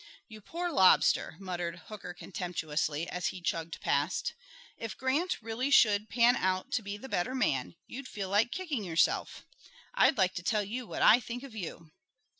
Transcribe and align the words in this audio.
"You 0.27 0.41
poor 0.41 0.71
lobster!" 0.71 1.35
muttered 1.39 1.77
Hooker 1.85 2.15
contemptuously, 2.15 3.07
as 3.07 3.27
he 3.27 3.39
chugged 3.39 3.79
past. 3.81 4.33
"If 4.75 4.97
Grant 4.97 5.37
really 5.43 5.69
should 5.69 6.09
pan 6.09 6.35
out 6.35 6.71
to 6.71 6.81
be 6.81 6.97
the 6.97 7.07
better 7.07 7.35
man, 7.35 7.75
you'd 7.85 8.07
feel 8.07 8.29
like 8.29 8.51
kicking 8.51 8.83
yourself. 8.83 9.45
I'd 9.93 10.17
like 10.17 10.33
to 10.33 10.43
tell 10.43 10.63
you 10.63 10.87
what 10.87 11.03
I 11.03 11.19
think 11.19 11.43
of 11.43 11.53
you." 11.53 11.91